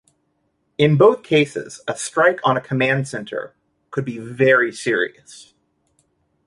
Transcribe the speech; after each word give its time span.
In 0.79 0.97
both 0.97 1.21
cases 1.21 1.79
a 1.87 1.95
strike 1.95 2.39
on 2.43 2.57
a 2.57 2.59
command 2.59 3.07
center 3.07 3.53
could 3.91 4.03
be 4.03 4.17
very 4.17 4.71
serious. 4.71 5.53